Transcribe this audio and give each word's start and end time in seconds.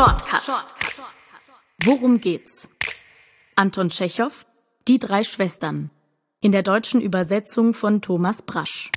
Shortcut. 0.00 0.64
Worum 1.84 2.20
geht's? 2.20 2.70
Anton 3.54 3.90
Tschechow, 3.90 4.46
Die 4.88 4.98
drei 4.98 5.24
Schwestern. 5.24 5.90
In 6.40 6.52
der 6.52 6.62
deutschen 6.62 7.02
Übersetzung 7.02 7.74
von 7.74 8.00
Thomas 8.00 8.40
Brasch. 8.40 8.90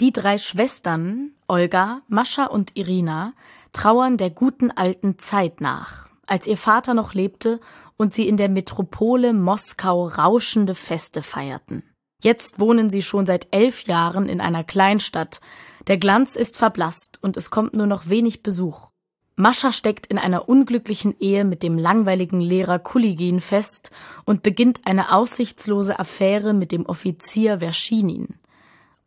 Die 0.00 0.10
drei 0.10 0.38
Schwestern, 0.38 1.32
Olga, 1.48 2.00
Mascha 2.08 2.46
und 2.46 2.78
Irina, 2.78 3.34
trauern 3.74 4.16
der 4.16 4.30
guten 4.30 4.70
alten 4.70 5.18
Zeit 5.18 5.60
nach, 5.60 6.08
als 6.26 6.46
ihr 6.46 6.56
Vater 6.56 6.94
noch 6.94 7.12
lebte 7.12 7.60
und 7.98 8.14
sie 8.14 8.26
in 8.26 8.38
der 8.38 8.48
Metropole 8.48 9.34
Moskau 9.34 10.08
rauschende 10.08 10.74
Feste 10.74 11.20
feierten. 11.20 11.82
Jetzt 12.22 12.58
wohnen 12.58 12.88
sie 12.88 13.02
schon 13.02 13.26
seit 13.26 13.48
elf 13.50 13.82
Jahren 13.82 14.30
in 14.30 14.40
einer 14.40 14.64
Kleinstadt. 14.64 15.42
Der 15.88 15.98
Glanz 15.98 16.36
ist 16.36 16.56
verblasst 16.56 17.18
und 17.20 17.36
es 17.36 17.50
kommt 17.50 17.74
nur 17.74 17.86
noch 17.86 18.08
wenig 18.08 18.42
Besuch. 18.42 18.93
Mascha 19.36 19.72
steckt 19.72 20.06
in 20.06 20.18
einer 20.18 20.48
unglücklichen 20.48 21.18
Ehe 21.18 21.44
mit 21.44 21.64
dem 21.64 21.76
langweiligen 21.76 22.40
Lehrer 22.40 22.78
Kuligin 22.78 23.40
fest 23.40 23.90
und 24.24 24.42
beginnt 24.42 24.82
eine 24.84 25.12
aussichtslose 25.12 25.98
Affäre 25.98 26.54
mit 26.54 26.70
dem 26.70 26.86
Offizier 26.86 27.58
Verschinin. 27.58 28.38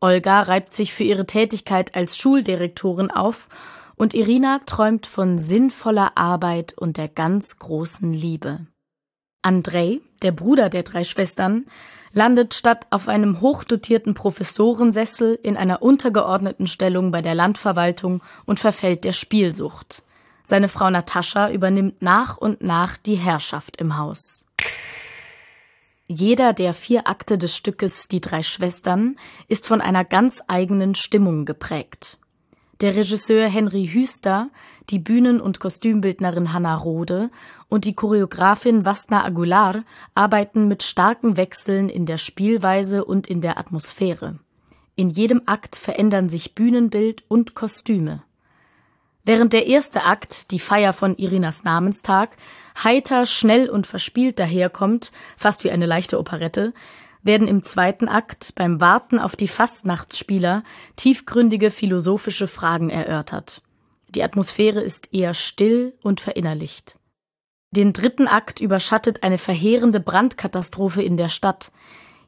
Olga 0.01 0.41
reibt 0.41 0.73
sich 0.73 0.93
für 0.93 1.03
ihre 1.03 1.25
Tätigkeit 1.25 1.95
als 1.95 2.17
Schuldirektorin 2.17 3.09
auf 3.09 3.47
und 3.95 4.13
Irina 4.13 4.59
träumt 4.65 5.07
von 5.07 5.39
sinnvoller 5.39 6.17
Arbeit 6.17 6.77
und 6.77 6.97
der 6.97 7.07
ganz 7.07 7.57
großen 7.57 8.11
Liebe. 8.11 8.67
Andrei, 9.41 10.01
der 10.23 10.33
Bruder 10.33 10.69
der 10.69 10.83
drei 10.83 11.03
Schwestern, 11.03 11.65
landet 12.11 12.53
statt 12.53 12.87
auf 12.89 13.07
einem 13.07 13.39
hochdotierten 13.39 14.13
Professorensessel 14.13 15.39
in 15.41 15.55
einer 15.55 15.81
untergeordneten 15.81 16.67
Stellung 16.67 17.11
bei 17.11 17.21
der 17.21 17.33
Landverwaltung 17.33 18.21
und 18.45 18.59
verfällt 18.59 19.03
der 19.05 19.13
Spielsucht. 19.13 20.03
Seine 20.49 20.69
Frau 20.69 20.89
Natascha 20.89 21.51
übernimmt 21.51 22.01
nach 22.01 22.37
und 22.37 22.63
nach 22.63 22.95
die 22.95 23.15
Herrschaft 23.15 23.75
im 23.81 23.97
Haus. 23.97 24.45
Jeder 26.07 26.53
der 26.53 26.73
vier 26.73 27.05
Akte 27.05 27.37
des 27.37 27.53
Stückes 27.53 28.07
Die 28.07 28.21
drei 28.21 28.41
Schwestern 28.41 29.17
ist 29.49 29.67
von 29.67 29.81
einer 29.81 30.05
ganz 30.05 30.41
eigenen 30.47 30.95
Stimmung 30.95 31.43
geprägt. 31.43 32.17
Der 32.79 32.95
Regisseur 32.95 33.49
Henry 33.49 33.89
Hüster, 33.91 34.49
die 34.89 34.99
Bühnen- 34.99 35.41
und 35.41 35.59
Kostümbildnerin 35.59 36.53
Hanna 36.53 36.75
Rode 36.75 37.29
und 37.67 37.83
die 37.83 37.93
Choreografin 37.93 38.85
Vasna 38.85 39.25
Aguilar 39.25 39.83
arbeiten 40.15 40.69
mit 40.69 40.81
starken 40.81 41.35
Wechseln 41.35 41.89
in 41.89 42.05
der 42.05 42.17
Spielweise 42.17 43.03
und 43.03 43.27
in 43.27 43.41
der 43.41 43.57
Atmosphäre. 43.57 44.39
In 44.95 45.09
jedem 45.09 45.41
Akt 45.45 45.75
verändern 45.75 46.29
sich 46.29 46.55
Bühnenbild 46.55 47.25
und 47.27 47.53
Kostüme. 47.53 48.23
Während 49.27 49.51
der 49.51 49.67
erste 49.67 50.05
Akt, 50.05 50.51
die 50.51 50.59
Feier 50.59 50.93
von 50.93 51.17
Irinas 51.17 51.65
Namenstag, 51.65 52.37
heiter, 52.81 53.25
schnell 53.25 53.69
und 53.69 53.85
verspielt 53.85 54.39
daherkommt, 54.39 55.11
fast 55.35 55.65
wie 55.65 55.69
eine 55.69 55.85
leichte 55.85 56.17
Operette, 56.17 56.73
werden 57.23 57.49
im 57.49 57.61
zweiten 57.61 58.07
Akt 58.07 58.53
beim 58.55 58.79
Warten 58.79 59.19
auf 59.19 59.35
die 59.35 59.49
Fastnachtsspieler 59.49 60.63
tiefgründige 60.95 61.71
philosophische 61.71 62.47
Fragen 62.47 62.89
erörtert. 62.89 63.63
Die 64.15 64.23
Atmosphäre 64.23 64.79
ist 64.79 65.13
eher 65.13 65.33
still 65.33 65.93
und 66.01 66.21
verinnerlicht. 66.21 66.97
Den 67.71 67.91
dritten 67.91 68.29
Akt 68.29 68.61
überschattet 68.61 69.23
eine 69.23 69.37
verheerende 69.37 69.99
Brandkatastrophe 69.99 71.01
in 71.01 71.17
der 71.17 71.27
Stadt. 71.27 71.73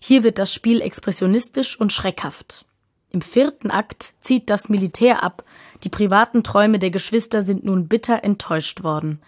Hier 0.01 0.25
wird 0.25 0.37
das 0.37 0.53
Spiel 0.53 0.81
expressionistisch 0.81 1.79
und 1.79 1.93
schreckhaft. 1.93 2.65
Im 3.11 3.21
vierten 3.21 3.71
Akt 3.71 4.13
zieht 4.19 4.49
das 4.49 4.69
Militär 4.69 5.23
ab, 5.23 5.43
die 5.83 5.89
privaten 5.89 6.43
Träume 6.43 6.77
der 6.77 6.91
Geschwister 6.91 7.41
sind 7.41 7.63
nun 7.63 7.87
bitter 7.87 8.23
enttäuscht 8.23 8.83
worden. 8.83 9.21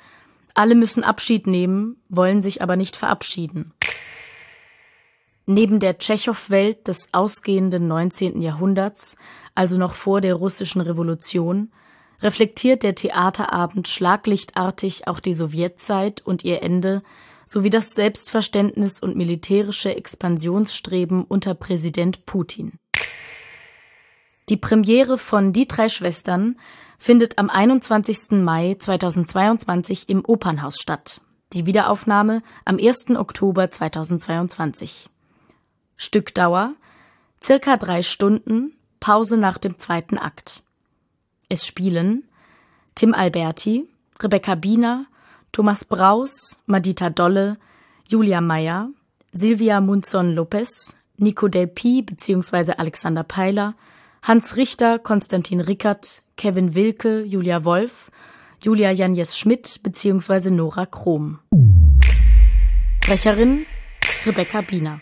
Alle 0.53 0.75
müssen 0.75 1.03
Abschied 1.03 1.47
nehmen, 1.47 1.97
wollen 2.09 2.41
sich 2.41 2.61
aber 2.61 2.75
nicht 2.75 2.95
verabschieden. 2.95 3.73
Neben 5.47 5.79
der 5.79 5.97
Tschechow-Welt 5.97 6.87
des 6.87 7.13
ausgehenden 7.13 7.87
19. 7.87 8.41
Jahrhunderts, 8.41 9.17
also 9.55 9.77
noch 9.77 9.95
vor 9.95 10.21
der 10.21 10.35
russischen 10.35 10.81
Revolution, 10.81 11.71
reflektiert 12.21 12.83
der 12.83 12.93
Theaterabend 12.93 13.87
schlaglichtartig 13.87 15.07
auch 15.07 15.19
die 15.19 15.33
Sowjetzeit 15.33 16.21
und 16.21 16.43
ihr 16.43 16.61
Ende 16.61 17.01
sowie 17.45 17.71
das 17.71 17.95
Selbstverständnis 17.95 18.99
und 18.99 19.15
militärische 19.15 19.95
Expansionsstreben 19.95 21.23
unter 21.23 21.55
Präsident 21.55 22.25
Putin. 22.25 22.77
Die 24.51 24.57
Premiere 24.57 25.17
von 25.17 25.53
Die 25.53 25.65
drei 25.65 25.87
Schwestern 25.87 26.59
findet 26.97 27.37
am 27.37 27.49
21. 27.49 28.31
Mai 28.31 28.75
2022 28.77 30.09
im 30.09 30.25
Opernhaus 30.25 30.75
statt. 30.75 31.21
Die 31.53 31.65
Wiederaufnahme 31.65 32.41
am 32.65 32.75
1. 32.77 33.11
Oktober 33.11 33.71
2022. 33.71 35.09
Stückdauer 35.95 36.73
circa 37.41 37.77
drei 37.77 38.01
Stunden, 38.01 38.73
Pause 38.99 39.37
nach 39.37 39.57
dem 39.57 39.79
zweiten 39.79 40.17
Akt. 40.17 40.63
Es 41.47 41.65
spielen 41.65 42.25
Tim 42.93 43.13
Alberti, 43.13 43.87
Rebecca 44.19 44.55
Biener, 44.55 45.05
Thomas 45.53 45.85
Braus, 45.85 46.59
Madita 46.65 47.09
Dolle, 47.09 47.55
Julia 48.05 48.41
Meyer, 48.41 48.89
Silvia 49.31 49.79
Munzon 49.79 50.35
Lopez, 50.35 50.97
Nico 51.15 51.47
Delpi 51.47 52.01
bzw. 52.01 52.73
Alexander 52.73 53.23
Peiler, 53.23 53.75
Hans 54.23 54.55
Richter, 54.55 54.99
Konstantin 54.99 55.61
Rickert, 55.61 56.21
Kevin 56.37 56.75
Wilke, 56.75 57.23
Julia 57.23 57.65
Wolf, 57.65 58.11
Julia 58.63 58.91
Janjes 58.91 59.35
Schmidt 59.35 59.79
bzw. 59.81 60.51
Nora 60.51 60.85
Krom. 60.85 61.39
Sprecherin 63.03 63.65
Rebecca 64.23 64.61
Biener 64.61 65.01